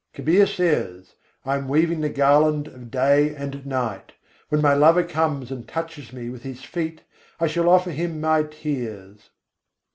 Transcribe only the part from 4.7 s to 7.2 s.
Lover comes and touches me with His feet,